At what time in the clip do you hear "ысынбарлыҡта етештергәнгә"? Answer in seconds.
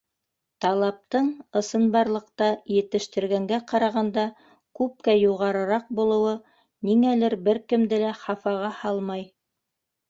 1.61-3.61